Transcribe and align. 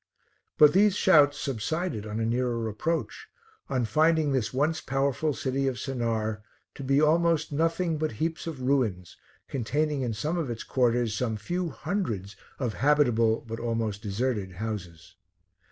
But 0.57 0.73
these 0.73 0.95
shouts 0.95 1.37
subsided 1.37 2.07
on 2.07 2.19
a 2.19 2.25
nearer 2.25 2.67
approach, 2.67 3.27
on 3.69 3.85
finding 3.85 4.31
this 4.31 4.51
once 4.51 4.81
powerful 4.81 5.31
city 5.31 5.67
of 5.67 5.77
Sennaar 5.77 6.41
to 6.73 6.83
be 6.83 6.99
almost 6.99 7.51
nothing 7.51 7.99
but 7.99 8.13
heaps 8.13 8.47
of 8.47 8.63
ruins, 8.63 9.15
containing 9.47 10.01
in 10.01 10.15
some 10.15 10.39
of 10.39 10.49
its 10.49 10.63
quarters 10.63 11.15
some 11.15 11.37
few 11.37 11.69
hundreds 11.69 12.35
of 12.57 12.73
habitable 12.73 13.41
but 13.47 13.59
almost 13.59 14.01
deserted 14.01 14.53
houses. 14.53 15.17